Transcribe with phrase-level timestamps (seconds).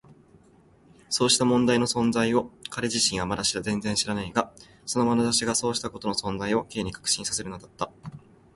[1.11, 4.51] そうした問題の存在を彼自身はまだ全然知らないが、
[4.83, 7.91] そのまなざしがそうしたことの存在を Ｋ に確信させるのだった。